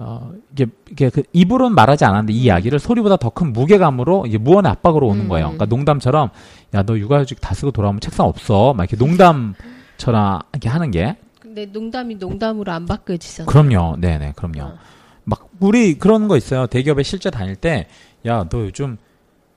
어 0.00 0.30
이게 0.52 0.66
이게 0.90 1.10
그 1.10 1.22
입으로는 1.32 1.74
말하지 1.74 2.04
않았는데 2.04 2.32
이 2.32 2.42
이야기를 2.44 2.78
소리보다 2.78 3.16
더 3.16 3.30
큰 3.30 3.52
무게감으로 3.52 4.26
이제 4.26 4.38
무언의 4.38 4.70
압박으로 4.70 5.08
오는 5.08 5.24
음. 5.24 5.28
거예요. 5.28 5.46
그러니까 5.46 5.66
농담처럼 5.66 6.30
야 6.74 6.82
너 6.84 6.96
육아휴직 6.96 7.40
다 7.40 7.52
쓰고 7.54 7.72
돌아오면 7.72 8.00
책상 8.00 8.26
없어. 8.26 8.74
막 8.74 8.84
이렇게 8.90 8.96
농담처럼 9.04 10.40
이렇게 10.52 10.68
하는 10.68 10.90
게 10.92 11.16
근데 11.40 11.66
농담이 11.66 12.14
농담으로 12.16 12.70
안 12.72 12.86
바뀌어지잖아요. 12.86 13.46
그럼요. 13.46 13.96
네네 13.98 14.34
그럼요. 14.36 14.62
어. 14.62 14.78
막 15.24 15.48
우리 15.60 15.98
그런 15.98 16.28
거 16.28 16.36
있어요. 16.36 16.66
대기업에 16.68 17.02
실제 17.02 17.30
다닐 17.30 17.56
때 17.56 17.86
야 18.26 18.44
너 18.48 18.60
요즘 18.62 18.98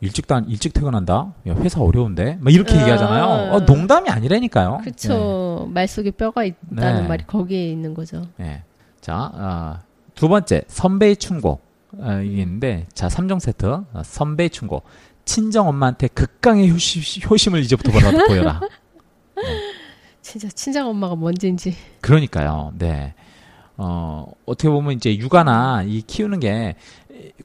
일찍 0.01 0.25
단 0.25 0.47
일찍 0.49 0.73
퇴근한다. 0.73 1.33
야 1.47 1.53
회사 1.55 1.81
어려운데. 1.81 2.37
막 2.41 2.51
이렇게 2.53 2.75
아. 2.75 2.81
얘기하잖아요. 2.81 3.53
어, 3.53 3.59
농담이 3.61 4.09
아니라니까요. 4.09 4.79
그쵸. 4.83 5.67
말 5.71 5.87
속에 5.87 6.09
뼈가 6.11 6.43
있다는 6.43 7.03
네. 7.03 7.07
말이 7.07 7.23
거기에 7.27 7.67
있는 7.69 7.93
거죠. 7.93 8.21
네. 8.37 8.45
네. 8.45 8.63
자, 9.01 9.31
어, 9.33 9.79
두 10.15 10.27
번째 10.27 10.63
선배의 10.67 11.17
충고 11.17 11.59
어, 11.97 12.21
이게 12.23 12.41
있는데 12.41 12.87
자 12.93 13.07
3종 13.07 13.39
세트 13.39 13.65
어, 13.65 14.01
선배의 14.03 14.49
충고 14.49 14.83
친정 15.25 15.67
엄마한테 15.67 16.07
극강의 16.07 16.71
효심, 16.71 17.29
효심을 17.29 17.61
이제부터 17.61 17.91
보여라. 17.91 18.25
보여라. 18.27 18.61
진짜 20.21 20.47
친정 20.49 20.89
엄마가 20.89 21.15
뭔지인지. 21.15 21.75
그러니까요. 22.01 22.73
네. 22.77 23.13
어, 23.77 24.25
어떻게 24.45 24.69
보면 24.69 24.93
이제 24.93 25.15
육아나 25.17 25.83
이 25.85 26.01
키우는 26.01 26.39
게 26.39 26.75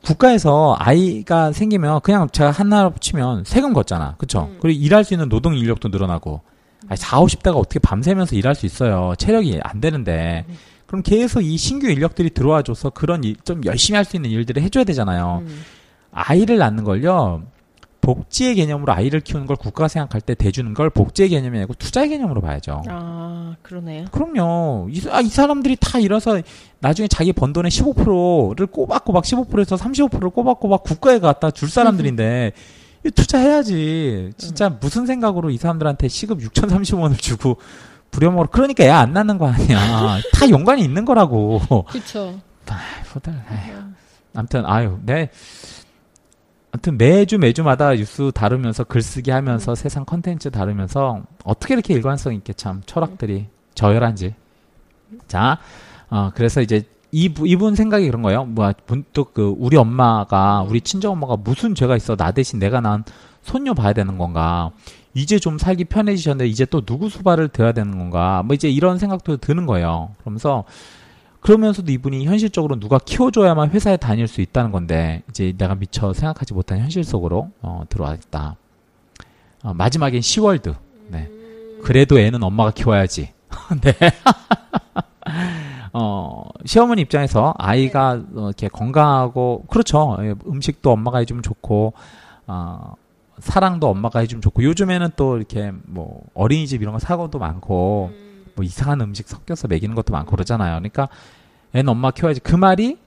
국가에서 0.03 0.77
아이가 0.79 1.53
생기면 1.53 2.01
그냥 2.01 2.29
제가 2.31 2.51
하나 2.51 2.89
붙이면 2.91 3.45
세금 3.45 3.73
걷잖아. 3.73 4.17
그쵸? 4.19 4.49
음. 4.51 4.59
그리고 4.61 4.79
일할 4.79 5.05
수 5.05 5.15
있는 5.15 5.29
노동 5.29 5.57
인력도 5.57 5.89
늘어나고. 5.89 6.41
아니, 6.89 6.97
4, 6.97 7.21
50대가 7.21 7.57
어떻게 7.57 7.79
밤새면서 7.81 8.37
일할 8.37 8.55
수 8.55 8.67
있어요. 8.67 9.15
체력이 9.19 9.61
안 9.63 9.81
되는데. 9.81 10.45
그럼 10.87 11.02
계속 11.02 11.40
이 11.43 11.57
신규 11.57 11.88
인력들이 11.88 12.31
들어와줘서 12.31 12.90
그런 12.90 13.25
일, 13.25 13.37
좀 13.45 13.64
열심히 13.64 13.97
할 13.97 14.05
수 14.05 14.16
있는 14.16 14.31
일들을 14.31 14.62
해줘야 14.62 14.85
되잖아요. 14.85 15.43
음. 15.47 15.62
아이를 16.12 16.59
낳는 16.59 16.85
걸요. 16.85 17.43
복지의 18.00 18.55
개념으로 18.55 18.93
아이를 18.93 19.19
키우는 19.21 19.49
걸 19.49 19.57
국가가 19.57 19.88
생각할 19.88 20.21
때 20.21 20.37
대주는 20.37 20.73
걸 20.75 20.90
복지의 20.90 21.28
개념이 21.31 21.59
아니고 21.59 21.75
투자의 21.75 22.09
개념으로 22.09 22.40
봐야죠. 22.40 22.85
아, 22.88 23.57
그러네요. 23.62 24.05
그럼요. 24.12 24.87
이, 24.93 25.02
아, 25.11 25.21
이 25.21 25.26
사람들이 25.28 25.76
다 25.81 25.99
일어서 25.99 26.40
나중에 26.78 27.09
자기 27.09 27.33
번 27.33 27.52
돈의 27.52 27.69
15%를 27.73 28.69
꼬박꼬박 28.69 29.25
15%에서 29.25 29.75
35%를 29.75 30.31
꼬박꼬박 30.31 30.85
국가에 30.85 31.19
갖다 31.19 31.50
줄 31.50 31.69
사람들인데 31.69 32.52
이 33.05 33.11
투자해야지. 33.11 34.31
진짜 34.37 34.69
무슨 34.69 35.07
생각으로 35.07 35.50
이 35.50 35.57
사람들한테 35.57 36.07
시급 36.07 36.38
6,030원을 36.38 37.19
주고 37.19 37.57
부려먹으러 38.11 38.49
그러니까 38.51 38.85
애 38.85 38.89
안 38.91 39.13
낳는 39.13 39.39
거 39.39 39.49
아니야. 39.49 40.19
다 40.33 40.49
연관이 40.51 40.83
있는 40.83 41.05
거라고. 41.05 41.61
아휴. 43.49 43.83
아무튼 44.35 44.67
아유, 44.67 44.99
네. 45.03 45.31
아무튼 46.73 46.99
매주 46.99 47.39
매주마다 47.39 47.95
뉴스 47.95 48.31
다루면서 48.35 48.85
글쓰기 48.85 49.31
하면서 49.31 49.75
세상 49.75 50.05
컨텐츠 50.05 50.51
다루면서 50.51 51.23
어떻게 51.45 51.75
이렇게 51.75 51.95
일관성 51.95 52.35
있게 52.35 52.53
참 52.53 52.83
철학들이 52.87 53.47
저열한지. 53.75 54.35
자, 55.29 55.59
어, 56.11 56.31
그래서 56.35 56.61
이제 56.61 56.83
이, 57.13 57.33
이분 57.45 57.75
생각이 57.77 58.05
그런 58.07 58.21
거예요. 58.23 58.45
뭐, 58.45 58.71
문득 58.87 59.33
그, 59.33 59.55
우리 59.59 59.77
엄마가, 59.77 60.63
우리 60.69 60.81
친정 60.81 61.13
엄마가 61.13 61.37
무슨 61.37 61.75
죄가 61.75 61.97
있어. 61.97 62.15
나 62.17 62.33
대신 62.33 62.59
내가 62.59 62.81
낳은 62.81 63.05
손녀 63.43 63.73
봐야 63.73 63.93
되는 63.93 64.19
건가. 64.19 64.71
이제 65.17 65.39
좀 65.39 65.57
살기 65.57 65.87
편해지셨는데, 65.87 66.47
이제 66.47 66.67
또 66.67 66.83
누구 66.83 67.09
수발을 67.09 67.49
들어야 67.49 67.73
되는 67.73 67.97
건가. 67.99 68.43
뭐, 68.45 68.55
이제 68.55 68.69
이런 68.69 68.99
생각도 68.99 69.39
드는 69.39 69.65
거예요. 69.65 70.11
그러면서, 70.21 70.65
그러면서도 71.41 71.91
이분이 71.91 72.27
현실적으로 72.27 72.79
누가 72.79 72.99
키워줘야만 72.99 73.71
회사에 73.71 73.97
다닐 73.97 74.29
수 74.29 74.43
있다는 74.43 74.73
건데, 74.73 75.23
이제 75.31 75.55
내가 75.57 75.75
미처 75.75 76.13
생각하지 76.13 76.53
못한 76.53 76.81
현실 76.81 77.03
속으로, 77.03 77.51
어, 77.63 77.85
들어왔다. 77.89 78.57
어, 79.63 79.73
마지막엔 79.73 80.21
시월드. 80.21 80.75
네. 81.09 81.31
그래도 81.83 82.19
애는 82.19 82.43
엄마가 82.43 82.73
키워야지. 82.73 83.33
네. 83.81 83.95
어, 85.95 86.45
시어머니 86.67 87.01
입장에서 87.01 87.55
아이가 87.57 88.23
어, 88.35 88.49
이렇게 88.49 88.69
건강하고, 88.69 89.65
그렇죠. 89.71 90.19
예, 90.21 90.35
음식도 90.47 90.93
엄마가 90.93 91.19
해주면 91.19 91.43
좋고, 91.43 91.95
어, 92.49 92.93
사랑도 93.38 93.88
엄마가 93.88 94.21
해주면 94.21 94.43
좋고 94.43 94.62
요즘에는 94.62 95.11
또 95.16 95.37
이렇게 95.37 95.73
뭐 95.85 96.23
어린이집 96.35 96.83
이런 96.83 96.93
거 96.93 96.99
사고도 96.99 97.38
많고 97.38 98.11
뭐 98.55 98.64
이상한 98.64 99.00
음식 99.02 99.28
섞여서 99.28 99.69
먹이는 99.69 99.95
것도 99.95 100.12
많고 100.12 100.33
그러잖아요. 100.33 100.76
그러니까 100.76 101.09
애는 101.75 101.88
엄마 101.88 102.11
키워야지 102.11 102.40
그 102.40 102.57
말이 102.57 102.99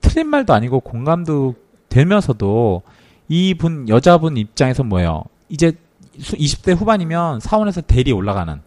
틀린 0.00 0.28
말도 0.28 0.52
아니고 0.52 0.80
공감도 0.80 1.54
되면서도 1.88 2.82
이분 3.28 3.88
여자분 3.88 4.36
입장에서 4.36 4.82
뭐예요? 4.82 5.24
이제 5.48 5.72
20대 6.16 6.76
후반이면 6.76 7.40
사원에서 7.40 7.82
대리 7.82 8.12
올라가는 8.12 8.60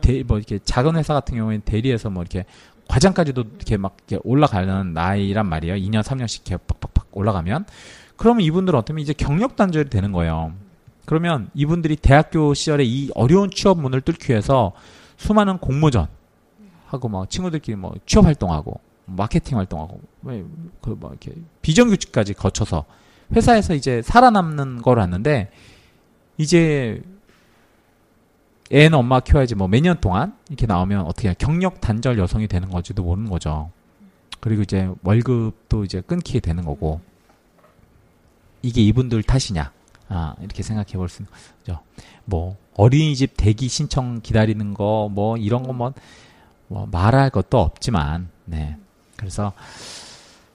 대, 0.00 0.22
뭐 0.22 0.38
이렇게 0.38 0.58
작은 0.58 0.96
회사 0.96 1.14
같은 1.14 1.36
경우에는 1.36 1.62
대리에서 1.64 2.10
뭐 2.10 2.22
이렇게 2.22 2.44
과장까지도 2.88 3.44
이렇게 3.56 3.76
막 3.76 3.96
이렇게 4.08 4.20
올라가는 4.24 4.92
나이란 4.92 5.46
말이에요. 5.48 5.76
2년, 5.76 6.02
3년씩 6.02 6.48
이렇게 6.48 6.64
팍팍팍 6.66 7.08
올라가면 7.12 7.66
그러면 8.20 8.42
이분들은 8.42 8.78
어쩌면 8.78 9.00
이제 9.00 9.14
경력 9.14 9.56
단절이 9.56 9.88
되는 9.88 10.12
거예요. 10.12 10.52
그러면 11.06 11.48
이분들이 11.54 11.96
대학교 11.96 12.52
시절에 12.52 12.84
이 12.84 13.10
어려운 13.14 13.50
취업 13.50 13.80
문을 13.80 14.02
뚫기 14.02 14.30
위해서 14.30 14.72
수많은 15.16 15.56
공모전 15.56 16.06
하고 16.86 17.08
막 17.08 17.30
친구들끼리 17.30 17.78
뭐 17.78 17.94
취업 18.04 18.26
활동하고 18.26 18.78
마케팅 19.06 19.56
활동하고 19.56 20.02
그뭐 20.22 20.98
이렇게 21.10 21.32
비정규직까지 21.62 22.34
거쳐서 22.34 22.84
회사에서 23.34 23.72
이제 23.72 24.02
살아남는 24.02 24.82
걸 24.82 25.00
하는데 25.00 25.50
이제 26.36 27.02
애는 28.70 28.98
엄마 28.98 29.20
키워야지 29.20 29.54
뭐 29.54 29.66
몇 29.66 29.80
년 29.82 29.98
동안 29.98 30.36
이렇게 30.50 30.66
나오면 30.66 31.06
어떻게 31.06 31.32
경력 31.38 31.80
단절 31.80 32.18
여성이 32.18 32.48
되는 32.48 32.68
건지도 32.68 33.02
모르는 33.02 33.30
거죠. 33.30 33.70
그리고 34.40 34.60
이제 34.60 34.90
월급도 35.04 35.84
이제 35.84 36.02
끊기게 36.02 36.40
되는 36.40 36.66
거고 36.66 37.00
이게 38.62 38.80
이분들 38.82 39.22
탓이냐? 39.22 39.72
아, 40.08 40.34
이렇게 40.40 40.62
생각해 40.62 40.92
볼 40.94 41.08
수 41.08 41.22
있는 41.22 41.32
거죠. 41.60 41.80
뭐, 42.24 42.56
어린이집 42.74 43.34
대기 43.36 43.68
신청 43.68 44.20
기다리는 44.22 44.74
거, 44.74 45.08
뭐, 45.10 45.36
이런 45.36 45.62
거 45.62 45.72
뭐, 45.72 45.92
뭐 46.68 46.86
말할 46.90 47.30
것도 47.30 47.58
없지만, 47.58 48.28
네. 48.44 48.76
그래서, 49.16 49.52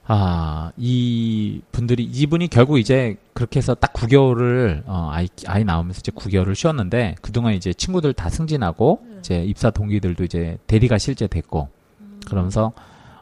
아, 0.08 0.72
이 0.78 1.62
분들이, 1.72 2.04
이분이 2.04 2.50
결국 2.50 2.78
이제 2.80 3.18
그렇게 3.34 3.58
해서 3.60 3.74
딱 3.74 3.94
9개월을, 3.94 4.84
어, 4.86 5.10
아이, 5.12 5.28
아이 5.48 5.64
나오면서 5.64 6.00
이제 6.00 6.12
9개월을 6.12 6.54
쉬었는데, 6.56 7.16
그동안 7.22 7.54
이제 7.54 7.74
친구들 7.74 8.14
다 8.14 8.30
승진하고, 8.30 9.06
이제 9.20 9.44
입사 9.44 9.72
동기들도 9.72 10.24
이제 10.24 10.58
대리가 10.68 10.98
실제 10.98 11.28
됐고, 11.28 11.70
그러면서, 12.28 12.74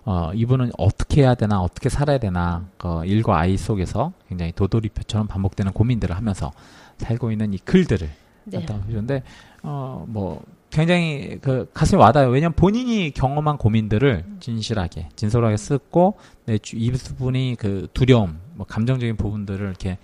어, 0.05 0.31
이분은 0.33 0.71
어떻게 0.77 1.21
해야 1.21 1.35
되나, 1.35 1.61
어떻게 1.61 1.89
살아야 1.89 2.17
되나, 2.17 2.65
그 2.77 3.05
일과 3.05 3.39
아이 3.39 3.55
속에서 3.55 4.11
굉장히 4.27 4.51
도돌이표처럼 4.51 5.27
반복되는 5.27 5.71
고민들을 5.71 6.15
하면서 6.15 6.51
살고 6.97 7.31
있는 7.31 7.53
이 7.53 7.57
글들을 7.57 8.09
네. 8.45 8.65
주는데, 8.65 9.23
어, 9.63 10.05
뭐, 10.07 10.43
굉장히 10.69 11.37
그 11.41 11.69
가슴이 11.73 12.01
와닿아요. 12.01 12.29
왜냐면 12.31 12.53
본인이 12.55 13.11
경험한 13.11 13.57
고민들을 13.57 14.25
진실하게, 14.39 15.09
진솔하게 15.15 15.55
쓰고, 15.55 16.15
내 16.45 16.57
주, 16.57 16.75
이분이 16.75 17.55
그 17.57 17.87
두려움, 17.93 18.39
뭐 18.55 18.65
감정적인 18.65 19.15
부분들을 19.15 19.65
이렇게 19.65 19.97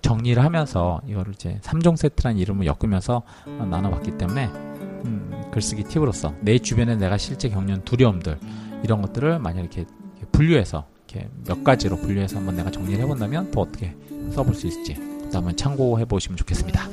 정리를 0.00 0.42
하면서 0.42 1.00
이거를 1.06 1.34
이제 1.34 1.58
3종 1.62 1.96
세트라는 1.96 2.38
이름을 2.38 2.66
엮으면서 2.66 3.22
어, 3.46 3.66
나눠봤기 3.70 4.18
때문에, 4.18 4.46
음, 4.46 5.42
글쓰기 5.52 5.84
팁으로서 5.84 6.34
내 6.40 6.58
주변에 6.58 6.96
내가 6.96 7.16
실제 7.16 7.48
겪는 7.48 7.84
두려움들, 7.84 8.38
이런 8.82 9.02
것들을 9.02 9.38
만약 9.38 9.60
이렇게 9.60 9.84
분류해서 10.32 10.86
이렇게 11.08 11.28
몇 11.46 11.62
가지로 11.64 11.96
분류해서 11.96 12.36
한번 12.36 12.56
내가 12.56 12.70
정리를 12.70 12.98
해본다면 13.00 13.50
또 13.50 13.60
어떻게 13.60 13.94
써볼 14.32 14.54
수 14.54 14.66
있을지 14.66 14.96
한번 15.32 15.56
참고해 15.56 16.04
보시면 16.04 16.36
좋겠습니다. 16.36 16.88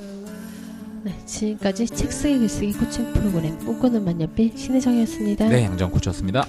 네, 1.04 1.14
지금까지 1.26 1.86
책 1.88 2.12
쓰기 2.12 2.40
글쓰기 2.40 2.74
코칭 2.74 3.12
프로그램 3.14 3.58
꿈꾸는 3.60 4.06
만년필 4.06 4.58
신혜정이었습니다. 4.58 5.50
네, 5.50 5.66
양정 5.66 5.92
코치였습니다. 5.92 6.46